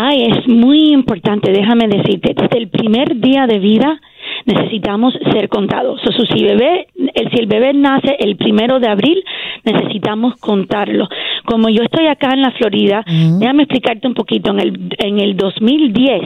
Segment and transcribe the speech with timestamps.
[0.00, 4.00] Ay, es muy importante, déjame decirte, desde el primer día de vida
[4.46, 6.00] necesitamos ser contados.
[6.06, 9.24] O si, bebé, el, si el bebé nace el primero de abril,
[9.64, 11.08] necesitamos contarlo.
[11.44, 13.04] Como yo estoy acá en la Florida,
[13.40, 14.52] déjame explicarte un poquito.
[14.52, 16.22] En el, en el 2010,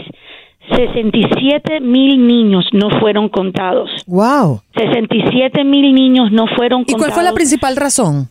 [0.76, 3.90] 67 mil niños no fueron contados.
[4.06, 4.60] ¡Wow!
[4.76, 7.00] 67 mil niños no fueron contados.
[7.00, 8.28] ¿Y cuál fue la principal razón?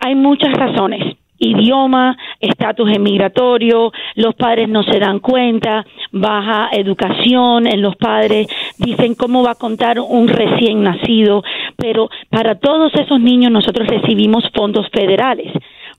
[0.00, 7.82] Hay muchas razones idioma, estatus emigratorio, los padres no se dan cuenta, baja educación en
[7.82, 8.46] los padres,
[8.78, 11.42] dicen cómo va a contar un recién nacido,
[11.76, 15.52] pero para todos esos niños nosotros recibimos fondos federales.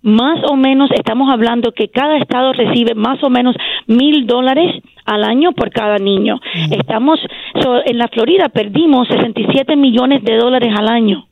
[0.04, 3.56] Más o menos estamos hablando que cada estado recibe más o menos
[3.88, 6.40] mil dólares al año por cada niño.
[6.72, 7.20] Estamos
[7.86, 11.27] en la Florida perdimos 67 millones de dólares al año.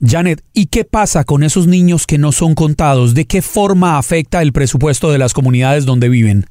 [0.00, 3.14] Janet, ¿y qué pasa con esos niños que no son contados?
[3.14, 6.44] ¿De qué forma afecta el presupuesto de las comunidades donde viven?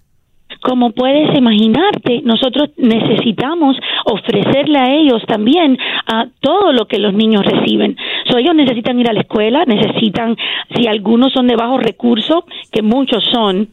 [0.61, 7.43] Como puedes imaginarte, nosotros necesitamos ofrecerle a ellos también a todo lo que los niños
[7.45, 7.95] reciben.
[8.29, 10.35] So, ellos necesitan ir a la escuela, necesitan,
[10.75, 13.69] si algunos son de bajos recursos, que muchos son,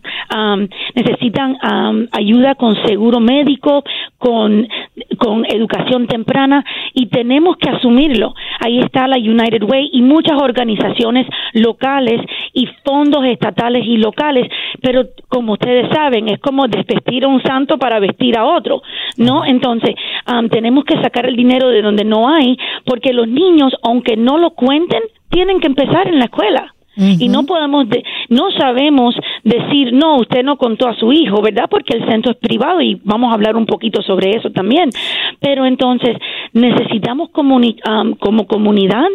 [0.94, 1.56] necesitan
[2.12, 3.84] ayuda con seguro médico,
[4.22, 4.68] con,
[5.18, 8.34] con educación temprana y tenemos que asumirlo.
[8.60, 12.20] Ahí está la United Way y muchas organizaciones locales
[12.52, 14.48] y fondos estatales y locales,
[14.80, 18.82] pero como ustedes saben, es como desvestir a un santo para vestir a otro,
[19.16, 19.44] ¿no?
[19.44, 19.96] Entonces,
[20.32, 24.38] um, tenemos que sacar el dinero de donde no hay, porque los niños, aunque no
[24.38, 26.71] lo cuenten, tienen que empezar en la escuela.
[26.96, 27.86] Y no podemos,
[28.28, 29.14] no sabemos
[29.44, 31.64] decir, no, usted no contó a su hijo, ¿verdad?
[31.70, 34.90] Porque el centro es privado y vamos a hablar un poquito sobre eso también.
[35.40, 36.16] Pero entonces
[36.52, 39.06] necesitamos um, como comunidad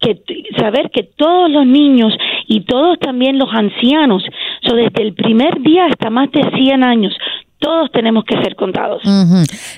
[0.00, 0.16] que
[0.56, 4.22] saber que todos los niños y todos también los ancianos,
[4.62, 7.16] so desde el primer día hasta más de 100 años,
[7.58, 9.02] todos tenemos que ser contados.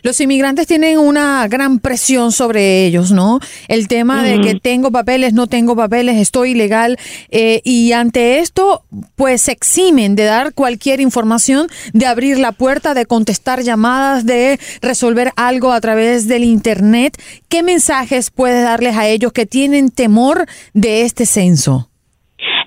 [0.02, 3.40] Los inmigrantes tienen una gran presión sobre ellos, ¿no?
[3.68, 6.98] El tema de que tengo papeles, no tengo papeles, estoy ilegal,
[7.30, 8.82] eh, y ante esto,
[9.16, 14.58] pues se eximen de dar cualquier información, de abrir la puerta, de contestar llamadas, de
[14.82, 17.16] resolver algo a través del Internet.
[17.48, 21.88] ¿Qué mensajes puedes darles a ellos que tienen temor de este censo?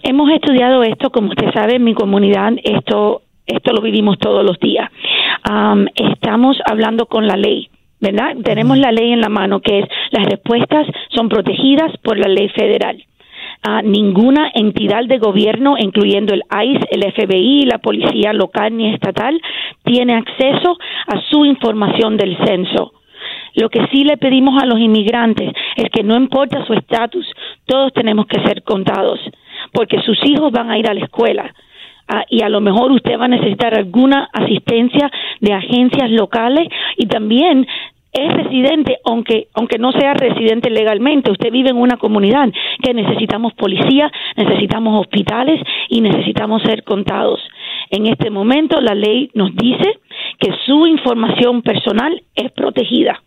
[0.01, 4.59] Hemos estudiado esto, como usted sabe, en mi comunidad, esto esto lo vivimos todos los
[4.59, 4.89] días.
[5.95, 7.69] Estamos hablando con la ley.
[7.99, 8.35] ¿Verdad?
[8.43, 12.49] Tenemos la ley en la mano que es las respuestas son protegidas por la ley
[12.49, 13.01] federal.
[13.65, 19.39] Uh, ninguna entidad de gobierno, incluyendo el ICE, el FBI, la policía local ni estatal,
[19.85, 20.77] tiene acceso
[21.07, 22.91] a su información del censo.
[23.55, 27.25] Lo que sí le pedimos a los inmigrantes es que no importa su estatus,
[27.65, 29.19] todos tenemos que ser contados,
[29.71, 31.53] porque sus hijos van a ir a la escuela,
[32.15, 35.09] Ah, y a lo mejor usted va a necesitar alguna asistencia
[35.41, 37.65] de agencias locales y también
[38.11, 42.49] es residente, aunque, aunque no sea residente legalmente, usted vive en una comunidad
[42.83, 47.39] que necesitamos policía, necesitamos hospitales y necesitamos ser contados.
[47.89, 49.97] En este momento la ley nos dice
[50.37, 53.22] que su información personal es protegida.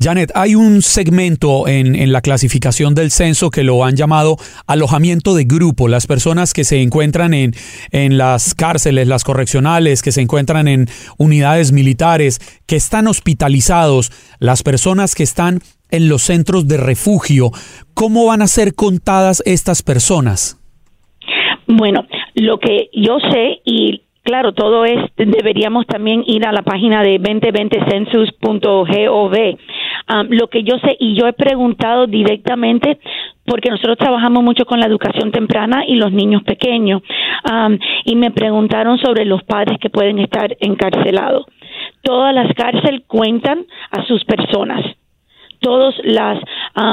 [0.00, 4.36] Janet, hay un segmento en, la clasificación del censo que lo han llamado
[4.66, 7.52] alojamiento de grupo, las personas que se encuentran en,
[7.90, 10.86] en las cárceles, las correccionales, que se encuentran en
[11.18, 15.60] unidades militares, que están hospitalizados, las personas que están
[15.90, 17.50] en los centros de refugio.
[17.94, 20.60] ¿Cómo van a ser contadas estas personas?
[21.66, 27.02] Bueno, lo que yo sé y claro, todo es, deberíamos también ir a la página
[27.02, 29.58] de 2020census.gov.
[30.08, 32.98] Um, lo que yo sé, y yo he preguntado directamente,
[33.44, 37.02] porque nosotros trabajamos mucho con la educación temprana y los niños pequeños,
[37.50, 41.46] um, y me preguntaron sobre los padres que pueden estar encarcelados.
[42.02, 44.84] todas las cárceles cuentan a sus personas
[45.60, 46.38] todos las,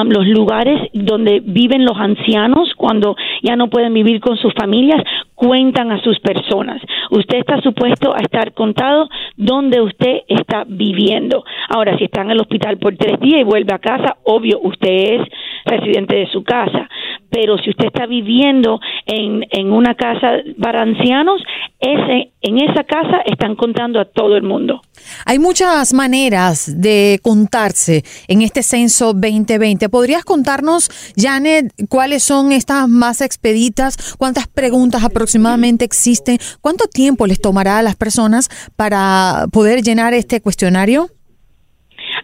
[0.05, 5.03] los lugares donde viven los ancianos cuando ya no pueden vivir con sus familias
[5.35, 6.81] cuentan a sus personas.
[7.11, 11.43] Usted está supuesto a estar contado donde usted está viviendo.
[11.69, 14.89] Ahora, si está en el hospital por tres días y vuelve a casa, obvio, usted
[14.89, 15.21] es
[15.65, 16.89] residente de su casa.
[17.29, 21.41] Pero si usted está viviendo en, en una casa para ancianos,
[21.79, 24.81] ese, en esa casa están contando a todo el mundo.
[25.25, 29.89] Hay muchas maneras de contarse en este censo 2020.
[29.89, 34.15] ¿Podrías contarnos, Janet, cuáles son estas más expeditas?
[34.17, 36.37] ¿Cuántas preguntas aproximadamente existen?
[36.61, 41.09] ¿Cuánto tiempo les tomará a las personas para poder llenar este cuestionario?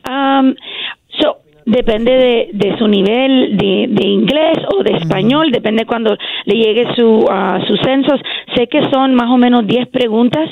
[0.07, 0.55] Um,
[1.65, 6.15] depende de, su nivel de, inglés o de español, depende cuando
[6.45, 8.19] le llegue su, uh, sus censos.
[8.55, 10.49] Sé que son más o menos 10 preguntas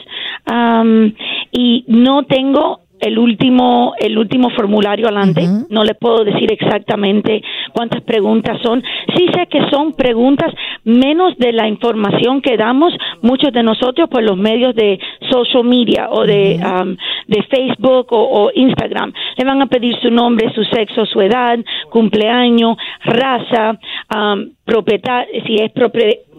[0.51, 1.11] um,
[1.51, 5.47] y no tengo el último el último formulario adelante.
[5.69, 8.83] No le puedo decir exactamente cuántas preguntas son.
[9.15, 14.23] Sí sé que son preguntas menos de la información que damos muchos de nosotros por
[14.23, 14.99] los medios de
[15.29, 16.95] social media o de, um,
[17.27, 19.13] de Facebook o, Instagram.
[19.37, 23.79] Le van a pedir su nombre, su sexo, su edad, cumpleaños, raza,
[24.15, 25.71] um, propietario, si es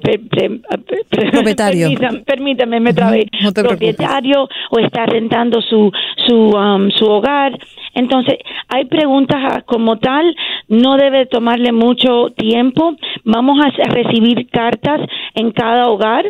[0.00, 0.60] propietario
[1.32, 1.90] propietario.
[2.24, 3.26] Permítame, me trabé.
[3.54, 5.90] propietario o está rentando su
[6.26, 7.58] su um, su hogar.
[7.94, 8.36] Entonces,
[8.68, 10.34] hay preguntas como tal,
[10.68, 12.94] no debe tomarle mucho tiempo.
[13.24, 15.00] Vamos a recibir cartas
[15.34, 16.24] en cada hogar.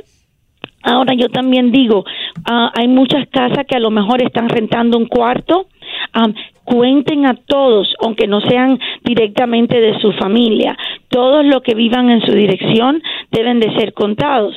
[0.82, 2.04] Ahora yo también digo,
[2.46, 5.66] ah, hay muchas casas que a lo mejor están rentando un cuarto.
[6.16, 6.32] Um,
[6.64, 10.76] cuenten a todos, aunque no sean directamente de su familia.
[11.08, 14.54] Todos los que vivan en su dirección deben de ser contados.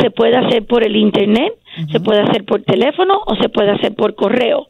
[0.00, 1.52] Se puede hacer por el Internet,
[1.90, 4.68] se puede hacer por teléfono o se puede hacer por correo.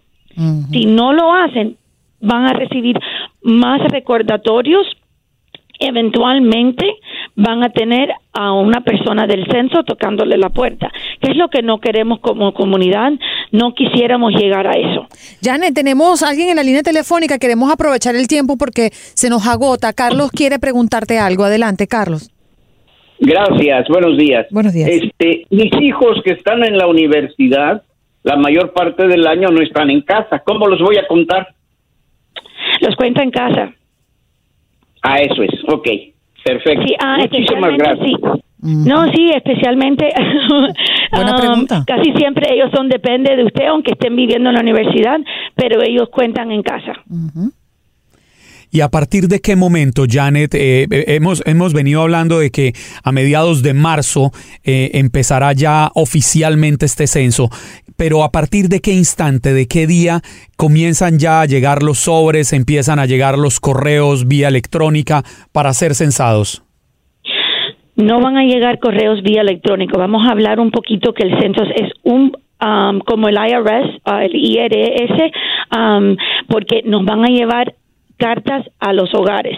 [0.71, 1.77] Si no lo hacen,
[2.21, 2.99] van a recibir
[3.43, 4.87] más recordatorios
[5.78, 6.87] eventualmente
[7.34, 10.90] van a tener a una persona del censo tocándole la puerta,
[11.20, 13.12] que es lo que no queremos como comunidad,
[13.52, 15.06] no quisiéramos llegar a eso.
[15.43, 19.46] Janet, tenemos a alguien en la línea telefónica, queremos aprovechar el tiempo porque se nos
[19.46, 19.93] agota.
[19.93, 21.44] Carlos quiere preguntarte algo.
[21.44, 22.31] Adelante, Carlos.
[23.19, 24.46] Gracias, buenos días.
[24.50, 24.90] Buenos días.
[24.90, 27.82] Este, mis hijos que están en la universidad,
[28.23, 30.43] la mayor parte del año no están en casa.
[30.44, 31.55] ¿Cómo los voy a contar?
[32.81, 33.73] Los cuenta en casa.
[35.08, 35.88] Ah, eso es, ok,
[36.44, 36.87] perfecto.
[36.87, 38.20] Sí, ah, Muchísimas gracias.
[38.58, 40.08] No, sí, especialmente.
[41.12, 41.85] Buena pregunta.
[41.87, 45.20] casi siempre ellos son depende de usted, aunque estén viviendo en la universidad,
[45.55, 46.93] pero ellos cuentan en casa.
[48.70, 52.75] ¿Y a partir de qué momento, Janet, eh, eh, hemos, hemos venido hablando de que
[53.05, 54.32] a mediados de marzo
[54.64, 57.49] eh, empezará ya oficialmente este censo,
[57.97, 60.21] pero a partir de qué instante, de qué día
[60.57, 65.23] comienzan ya a llegar los sobres, empiezan a llegar los correos vía electrónica
[65.53, 66.63] para ser censados?
[67.97, 69.99] No van a llegar correos vía electrónico.
[69.99, 74.19] Vamos a hablar un poquito que el censo es un um, como el IRS, uh,
[74.23, 75.33] el IRS,
[75.77, 76.17] um,
[76.49, 77.75] porque nos van a llevar
[78.19, 79.57] cartas a los hogares.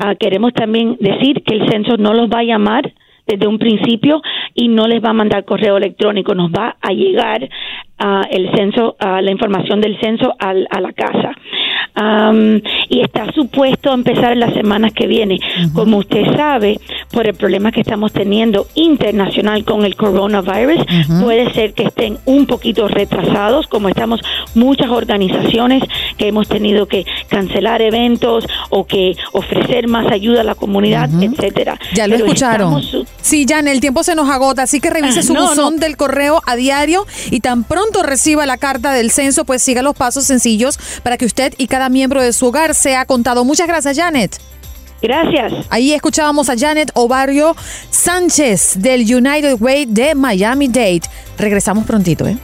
[0.00, 2.92] Ah, queremos también decir que el censo no los va a llamar
[3.26, 4.20] desde un principio
[4.54, 8.96] y no les va a mandar correo electrónico, nos va a llegar uh, el censo,
[9.00, 11.32] la información del censo a la casa.
[12.88, 15.38] y está supuesto a empezar en las semanas que viene.
[15.74, 16.78] Como usted sabe,
[17.12, 20.84] por el problema que estamos teniendo internacional con el coronavirus,
[21.22, 24.20] puede ser que estén un poquito retrasados, como estamos
[24.54, 25.82] muchas organizaciones
[26.16, 31.78] que hemos tenido que cancelar eventos o que ofrecer más ayuda a la comunidad, etcétera.
[31.94, 32.82] Ya lo escucharon.
[33.20, 36.42] Sí, Jan, el tiempo se nos agota, así que revise ah, su buzón del correo
[36.46, 40.78] a diario y tan pronto reciba la carta del censo, pues siga los pasos sencillos
[41.02, 43.44] para que usted y cada miembro de su hogar sea contado.
[43.44, 44.38] Muchas gracias, Janet.
[45.02, 45.66] Gracias.
[45.68, 47.56] Ahí escuchábamos a Janet Ovario
[47.90, 51.02] Sánchez del United Way de Miami Dade.
[51.36, 52.36] Regresamos prontito, ¿eh?